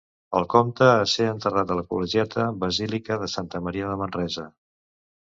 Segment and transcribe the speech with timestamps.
[0.37, 4.47] El comte a ser enterrat a la Col·legiata Basílica de Santa Maria de Manresa.